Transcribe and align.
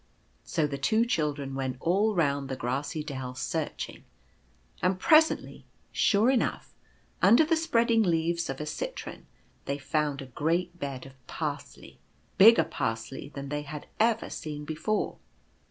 So 0.43 0.65
the 0.65 0.79
two 0.79 1.05
children 1.05 1.53
went 1.53 1.77
all 1.79 2.15
round 2.15 2.49
the 2.49 2.55
grassy 2.55 3.03
dell 3.03 3.35
searching; 3.35 4.03
and 4.81 4.99
presently, 4.99 5.67
sure 5.91 6.31
enough, 6.31 6.73
under 7.21 7.45
the 7.45 7.55
spread 7.55 7.89
Finding 7.89 8.01
the 8.01 8.07
Baby. 8.09 8.15
i 8.17 8.25
7 8.31 8.31
3 8.31 8.31
ing 8.31 8.31
leaves 8.31 8.49
of 8.49 8.59
a 8.61 8.65
Citron 8.65 9.27
they 9.65 9.77
found 9.77 10.19
a 10.19 10.25
great 10.25 10.79
bed 10.79 11.05
of 11.05 11.27
Parsley— 11.27 11.99
bigger 12.39 12.63
Parsley 12.63 13.29
than 13.29 13.49
they 13.49 13.61
had 13.61 13.85
ever 13.99 14.31
seen 14.31 14.65
before. 14.65 15.19